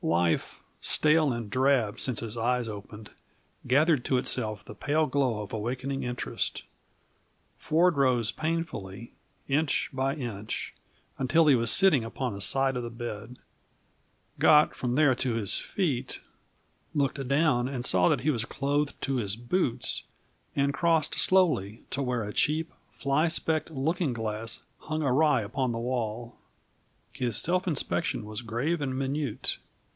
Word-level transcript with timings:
Life, 0.03 0.63
stale 0.81 1.31
and 1.31 1.47
drab 1.47 1.99
since 1.99 2.21
his 2.21 2.35
eyes 2.35 2.67
opened, 2.67 3.11
gathered 3.67 4.03
to 4.05 4.17
itself 4.17 4.65
the 4.65 4.73
pale 4.73 5.05
glow 5.05 5.43
of 5.43 5.53
awakening 5.53 6.01
interest. 6.01 6.63
Ford 7.59 7.95
rose 7.97 8.31
painfully, 8.31 9.13
inch 9.47 9.91
by 9.93 10.15
inch, 10.15 10.73
until 11.19 11.45
he 11.45 11.53
was 11.55 11.69
sitting 11.69 12.03
upon 12.03 12.33
the 12.33 12.41
side 12.41 12.75
of 12.75 12.81
the 12.81 12.89
bed, 12.89 13.37
got 14.39 14.73
from 14.73 14.95
there 14.95 15.13
to 15.13 15.35
his 15.35 15.59
feet, 15.59 16.19
looked 16.95 17.25
down 17.27 17.67
and 17.67 17.85
saw 17.85 18.09
that 18.09 18.21
he 18.21 18.31
was 18.31 18.43
clothed 18.43 18.99
to 19.03 19.17
his 19.17 19.35
boots, 19.35 20.05
and 20.55 20.73
crossed 20.73 21.19
slowly 21.19 21.83
to 21.91 22.01
where 22.01 22.23
a 22.23 22.33
cheap, 22.33 22.73
flyspecked 22.91 23.69
looking 23.69 24.13
glass 24.13 24.61
hung 24.79 25.03
awry 25.03 25.41
upon 25.43 25.71
the 25.71 25.77
wall. 25.77 26.37
His 27.13 27.37
self 27.37 27.67
inspection 27.67 28.25
was 28.25 28.41
grave 28.41 28.81
and 28.81 28.97
minute. 28.97 29.59